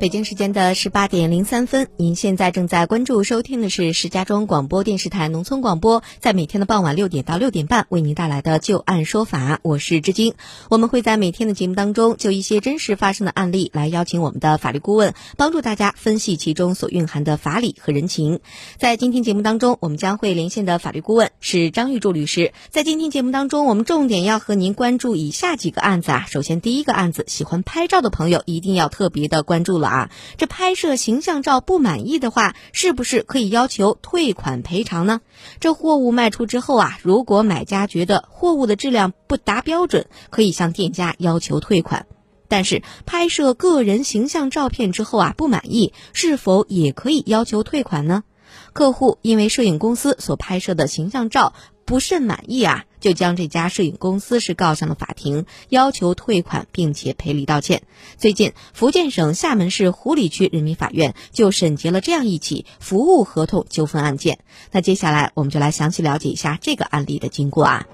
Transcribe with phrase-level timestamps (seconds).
[0.00, 10.34] 北京时间的十八点零三分，您现在正在关注收听的是石家庄广播电视台农村广播，在每天的傍晚六点到六点半为您带来的旧案说法，我是知晶。
[10.70, 18.38] 我们会在每天的节目当中，就一些真实发生的案例来邀请我们的法律顾问，帮助大家分析其中所蕴含的法理和人情。
[18.78, 22.52] 在今天节目当中，我们将会连线的法律顾问是张玉柱律师。
[22.70, 26.26] 在今天节目当中，我们重点要和您关注以下几个案子啊。
[26.28, 29.87] 首先，第一个案子，喜欢拍照的朋友一定要特别的关注了。
[29.88, 35.20] 啊，这拍摄形象照不满意的话，是不是可以要求退款赔偿呢？
[35.60, 42.06] 这货物卖出之后啊，如果买家觉得货物的质量不达标准，可以向店家要求退款。
[42.48, 48.24] 但是拍摄个人形象照片之后啊，不满意，是否也可以要求退款呢？
[48.72, 51.52] 客户因为摄影公司所拍摄的形象照
[51.84, 52.84] 不甚满意啊。
[53.00, 57.82] 就将这家摄影公司是告上了法庭，要求退款并且赔礼道歉。
[58.16, 64.38] 最近，福建省厦门市湖里区人民法院就审结了这样一起服务合同纠纷案件。
[64.72, 67.86] 那接下来，我们就来详细了解一下这个案例的经过啊。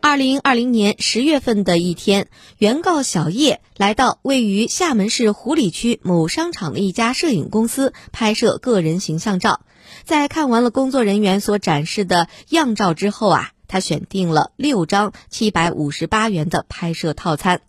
[0.00, 9.62] 二零二零年十月份的一天，原告小叶来到位于厦门市湖里区某商场的一家摄影公司拍摄个人形象照。
[10.04, 17.62] 在看完了工作人员所展示的样照之后啊，他选定了六张七百五十八元的拍摄套餐。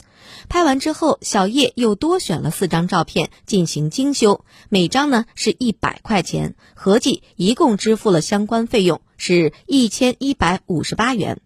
[0.49, 11.39] 拍完之后，小叶又多选了四张照片进行精修，每张呢是一百块钱，合计一共支付了相关费用是一千一百五十八元。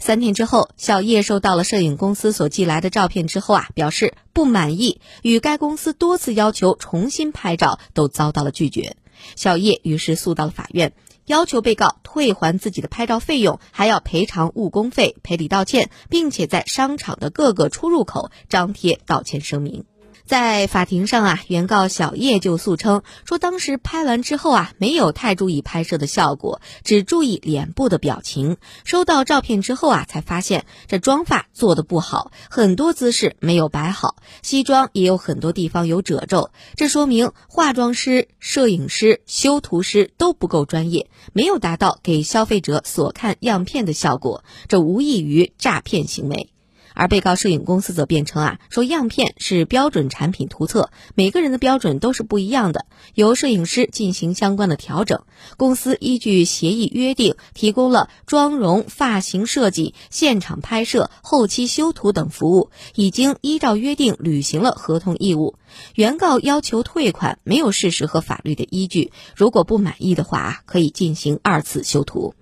[0.00, 8.96] 三天之后，小叶收到了摄影公司所寄来的照片之后啊，表示不满意，与该公司多次要求重新拍照都遭到了拒绝。
[9.36, 10.92] 小叶于是诉到了法院，
[11.26, 19.84] 要求被告退还自己的拍照费用，还要赔偿误工费、赔礼道歉，并且在商场的各个出入口张贴道歉声明。
[20.26, 28.56] 在法庭上啊，原告小叶就诉称说，当时拍完之后啊，没有太注意拍摄的效果，只注意脸部的表情。
[28.84, 36.50] 收到照片之后啊，才发现这妆发做的不好，很多姿势没有摆好，西装也有很多地方有褶皱。
[36.74, 46.53] 这说明化妆师、摄影师、修图师都不够专业，没有达到给消费者所看样片的效果，这无异于诈骗行为。
[46.94, 55.24] 而被告摄影公司则辩称啊，说样片是标准产品图册，每个人的标准都是不一样的，由摄影师进行相关的调整。
[55.56, 65.56] 公司依据协议约定，提供了妆容、发型设计、现场拍摄、后期修图等服务，已经依照约定履行了合同义务。
[65.94, 69.12] 原告要求退款，没有事实和法律的依据。
[69.34, 72.34] 如果不满意的话啊，可以进行二次修图。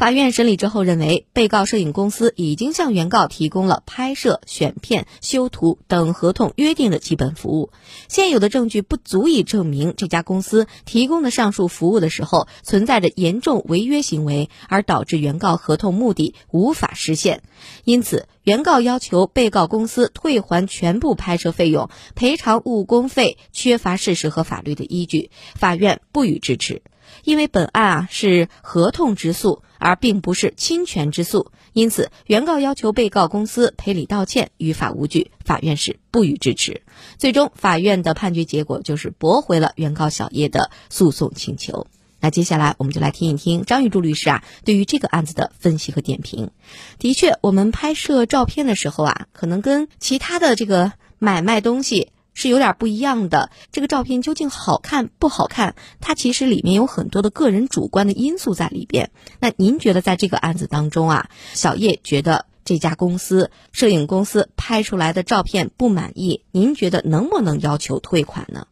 [0.00, 7.70] 法院审理之后认为，被告摄影公司已经向原告提供了拍摄、选片、修图等合同约定的基本服务，
[8.08, 17.42] 现有的证据不足以证明这家公司提供的上述服务的时候存在着严重违约行为，而导致原告合同目的无法实现。
[17.84, 26.80] 因此，原告要求被告公司退还全部拍摄费用、赔偿误工费，缺乏事实和法律的依据，法院不予支持。
[27.24, 36.82] 因为本案啊是合同之诉，而并不是侵权之诉，因此原告要求被告公司赔礼道歉，于法无据，法院是不予支持。
[37.18, 41.86] 最终，法院的判决结果就是驳回了原告小叶的诉讼请求。
[42.20, 46.50] 那接下来我们就来听一听张玉柱律师啊对于这个案子的分析和点评。
[46.98, 52.10] 的确，我们拍摄照片的时候啊，可能跟其他的这个买卖东西。
[52.34, 53.50] 是有点不一样的。
[53.72, 55.74] 这个照片究竟好看不好看？
[56.00, 59.10] 它其实里面有很多的个人主观的因素在里边。
[59.40, 68.66] 那您觉得在这个案子当中啊，小叶觉得这家公司摄影公司拍出来的照片不满意，您觉得能不能要求退款呢？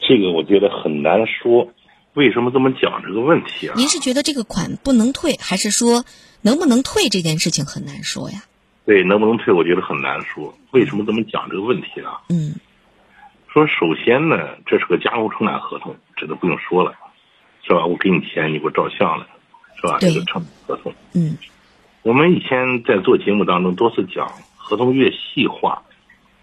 [0.00, 1.68] 这个我觉得很难说。
[2.14, 3.74] 为什么这么讲这个问题啊？
[3.76, 6.04] 您是觉得这个款不能退，还是说
[6.42, 8.44] 能不能退这件事情很难说呀？
[8.86, 10.54] 对，能不能退，我觉得很难说。
[10.72, 12.08] 为什么这么讲这个问题呢？
[12.28, 12.54] 嗯。
[13.58, 16.94] 说首先呢，这是个加工承揽合同，这都不用说了，
[17.66, 17.84] 是吧？
[17.86, 19.26] 我给你钱，你给我照相了，
[19.74, 19.98] 是吧？
[20.00, 20.94] 这个承合同。
[21.14, 21.36] 嗯。
[22.02, 25.82] 我们以前在做节目当中多次讲，合同越细化，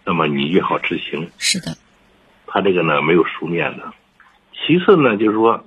[0.03, 1.29] 那么你越好执行。
[1.38, 1.77] 是的。
[2.47, 3.94] 他这个呢没有书面的。
[4.51, 5.63] 其次呢，就是说，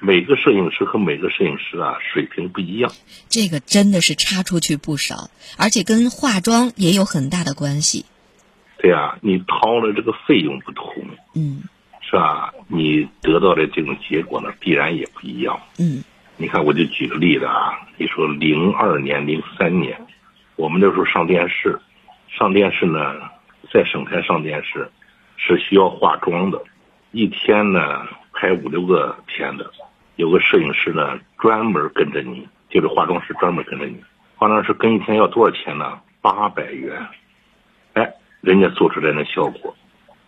[0.00, 2.90] 每个摄影师和每个摄影师啊水平不一样。
[3.28, 8.06] 这个真的是差出去不少，而且跟化妆也有很大的关系。
[8.80, 10.94] 对呀，你掏的这个费用不同，
[11.34, 11.62] 嗯，
[12.00, 12.50] 是吧？
[12.66, 15.60] 你得到的这种结果呢，必然也不一样。
[15.78, 16.02] 嗯，
[16.38, 20.00] 你看，我就举个例子啊，你说零二年、零三年，
[20.56, 21.78] 我们那时候上电视，
[22.28, 23.16] 上电视呢，
[23.70, 24.90] 在省台上电视
[25.36, 26.62] 是需要化妆的，
[27.10, 29.70] 一天呢拍五六个片子，
[30.16, 34.02] 有个摄影师呢专门跟着你，就是化妆师专门跟着你，
[34.36, 36.00] 化妆师跟一天要多少钱呢？
[36.22, 37.08] 八百元，哎，
[38.40, 39.74] 人家做出来的效果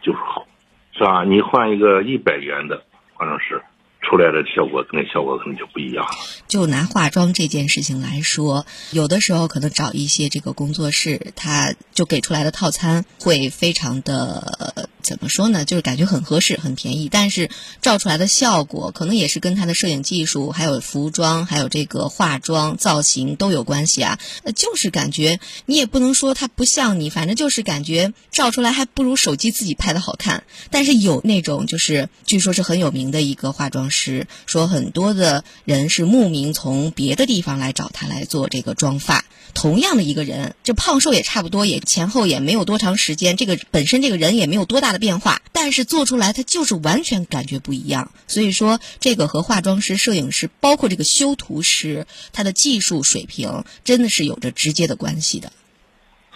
[0.01, 0.47] 就是好。
[0.95, 1.25] 是吧？
[1.25, 2.83] 你换一个一百元的
[3.15, 3.61] 化妆师，
[4.03, 6.11] 出来的效果跟效果可能就不一样了。
[6.49, 15.65] 就拿化妆这件事情来说，有的时候可能找一些这个工作室，他就给出来的套餐会非常的怎么说呢？
[15.65, 17.49] 就是感觉很合适、很便宜，但是
[17.81, 24.19] 照出来的效果可能也是跟他的摄影技术、还有服装、还有这个化妆造型都有关系啊。
[24.55, 30.45] 就是感觉你也不能说它不像你，反正就是感觉照出来还不如手机自己拍的好看。
[30.71, 36.53] 但是有那种就是据说是很有名的一个化妆师，说很多的人是慕名。
[36.53, 39.25] 从别的地方来找他来做这个妆发，
[39.55, 48.11] 同样的一个人，这胖瘦也差不多，也前后也没有多长时间，这个本身这个人也没有多大的变化，但是做出来他就是完全感觉不一样。
[48.27, 55.53] 所以说，这个和化妆师、摄影师，包括这个修图师，他的技术水平真的是有着直接的关系的。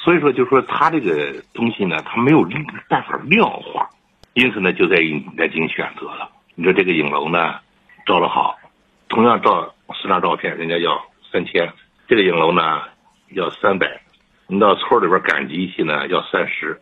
[0.02, 2.42] 所以说，就是说他这个东西呢，他没有
[2.88, 3.90] 办法量化，
[4.34, 6.30] 因此呢，就在于你来进行选择了。
[6.56, 7.60] 你说这个影楼呢，
[8.06, 8.58] 照的好，
[9.08, 9.72] 同样照。
[10.02, 11.00] 十张照片，人家要
[11.30, 11.72] 三千，
[12.08, 12.82] 这个影楼呢
[13.30, 14.00] 要三百，
[14.48, 16.80] 你到村里边赶集去呢要三十，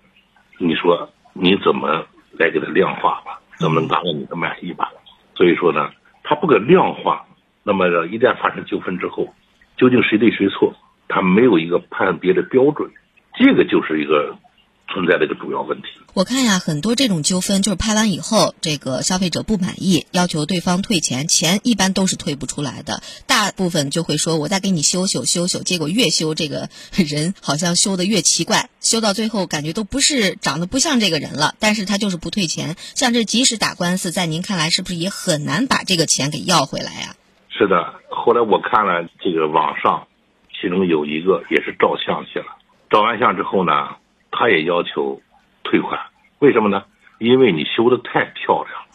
[0.58, 3.38] 你说你怎么来给他量化吧？
[3.58, 4.90] 怎么能达到你的满意吧？
[5.34, 5.90] 所以说呢，
[6.22, 7.26] 他不可量化，
[7.62, 9.34] 那么一旦发生纠纷之后，
[9.76, 10.74] 究竟谁对谁错，
[11.08, 12.90] 他没有一个判别的标准，
[13.34, 14.34] 这个就是一个。
[14.94, 23.02] 存在的一个主要问题，我看呀，很多这种纠纷就是拍完以后，这个消费者不满意，要求对方退钱，钱一般都是退不出来的。
[23.26, 32.76] 大部分就会说，我再给你修修修修，结果越修这个人好像修的越奇怪，修到最后感觉都不是长得不像这个人了，但是他就是不退钱。
[32.94, 37.16] 像这即使打官司，在您看来是不是也很难把这个钱给要回来呀？
[37.50, 40.06] 是的，后来我看了这个网上，
[40.60, 42.46] 其中有一个也是照相去了，
[42.88, 43.96] 照完相之后呢。
[44.36, 45.22] 他也要求
[45.62, 45.98] 退款，
[46.40, 46.82] 为什么呢？
[47.18, 48.88] 因为你修的太漂亮了。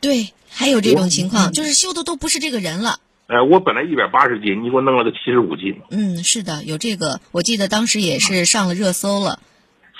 [0.00, 2.98] 对，还有这种情况，就是修的都不是这个人了。
[3.26, 5.78] 哎，我本来一百八十斤，你给我弄了个七十五斤。
[5.90, 9.38] 嗯，是的，有这个，我记得当时也是上了热搜了。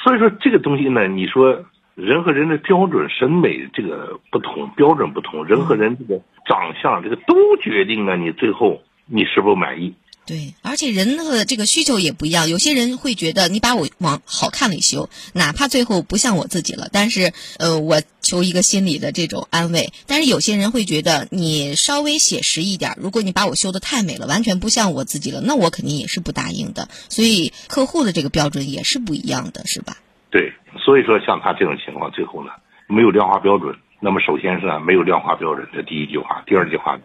[0.03, 9.95] 所以说这个东西呢，你说人和人的标准审美这个不同，标准不同，人和人这个长相这个都决定了你最后你是否满意。
[10.31, 12.49] 对，而且人的这个需求也不一样。
[12.49, 19.93] 有些人会觉得你把我往好看里修，哪怕最后不像我自己了，但是呃，我求一个心理的这种安慰。
[20.07, 26.89] 但是有些人会觉得你稍微写实一点，如果你把我修的太美了，完全不像我自己了，那我肯定也是不答应的。
[27.09, 29.97] 所以客户的这个标准也是不一样的，是吧？
[30.31, 30.53] 对，
[30.85, 32.53] 所以说像他这种情况，最后呢
[32.87, 33.77] 没有量化标准。
[33.99, 36.45] 那么首先是没有量化标准，这第一句话。
[36.47, 37.01] 第二句话。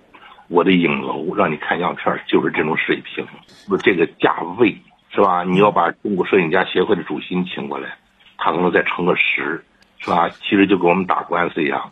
[0.47, 3.25] 我的影楼让你看样片就是这种水平，
[3.67, 4.77] 不这个价位
[5.09, 5.43] 是吧？
[5.43, 7.95] 你要把中国摄影家协会的主席请过来，
[8.37, 9.63] 他可能再乘个十，
[9.97, 10.29] 是吧？
[10.29, 11.91] 其实就跟我们打官司一样，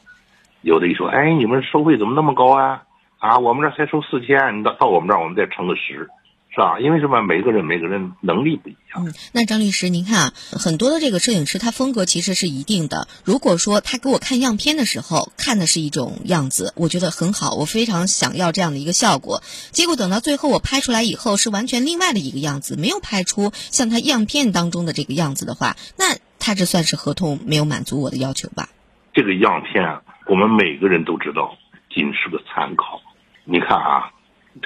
[0.61, 2.83] 有的一说，哎，你们收费怎么那么高啊？
[3.19, 6.09] 啊，我们这才收四千，你到到我们这儿我们再乘个十。
[6.53, 6.79] 是吧？
[6.79, 7.23] 因为什么？
[7.23, 9.07] 每个人每个人能力不一样。
[9.07, 13.07] 嗯，那张律师，您看啊，很多的这个摄影师，他风格其实是一定的。
[13.23, 19.41] 如果说他给我看样片的时候，看的是一种样子，我觉得很好，我非常想要这样的一个效果。
[19.71, 28.69] 结果等到最后我拍出来以后，是完全另外的一个样子，没有拍出像他样片当中的这个样子的话，那他这算是合同没有满足我的要求吧？
[29.11, 31.57] 这个样片，我们每个人都知道，
[31.89, 33.01] 仅是个参考。
[33.43, 34.11] 你看啊。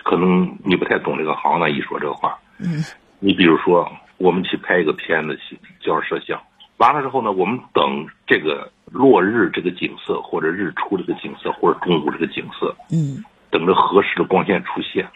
[0.03, 2.37] 可能你不太懂这个行呢，一说这个话。
[2.59, 2.83] 嗯。
[3.19, 6.41] 你比如说，我们去拍一个片子去叫摄像，
[6.77, 12.75] 完了之后呢，我们等这个落日这个景色，或者日出这个景色，或者中午这个景色。
[12.91, 13.23] 嗯。
[13.49, 15.07] 等着合适的光线出现，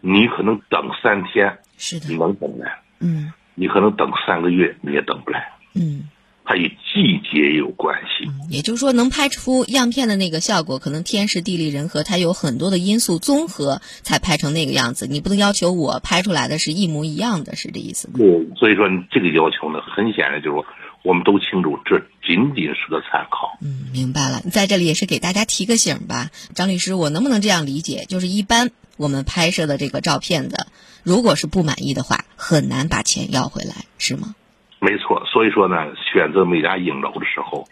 [0.00, 2.78] 你可能等三天，是的，你能等来。
[3.00, 3.32] 嗯。
[3.54, 5.52] 你可能等三个月，你也等不来。
[5.74, 6.08] 嗯。
[6.52, 15.06] 它与季节有关系，也就是说，能拍出样片的那个效果，可能天时地利人和，它有很多的因素综合才拍成那个样子。
[15.06, 18.18] 你不能要求我拍出来的是一模一样的，是这意思吗？
[18.18, 18.26] 对，
[18.58, 20.66] 所以说这个要求呢，很显然就是说，
[21.02, 23.56] 我们都清楚，这仅仅是个参考。
[23.62, 24.42] 嗯，明白了。
[24.52, 28.04] 在这里也是给大家提个醒吧，张律师，我能不能这样理解？
[28.06, 30.66] 就是一般我们拍摄的这个照片的，
[31.02, 34.34] 如果是不满意的话，很难把钱要回来，是吗？
[34.82, 37.64] 没错，所以说呢，选择美家影楼的时候，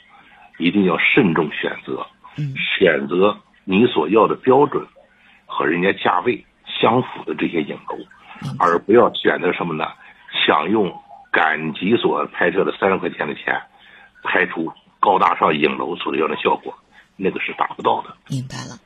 [0.59, 2.07] 一定要慎重选择，
[2.39, 4.87] 嗯选择你所要的标准
[5.45, 7.99] 和人家价位相符的这些影楼，
[8.61, 9.87] 而不要选择什么呢？
[10.47, 10.97] 想用
[11.33, 13.61] 赶集所拍摄的三十块钱的钱，
[14.23, 16.73] 拍出高大上影楼所要的效果，
[17.17, 18.17] 那个是达不到的。
[18.29, 18.79] 明白了。